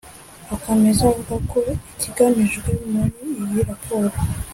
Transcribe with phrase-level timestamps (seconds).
[0.55, 1.59] Akomeza avuga ko
[1.91, 2.69] ikigamijwe
[3.35, 4.09] muri iyi raporo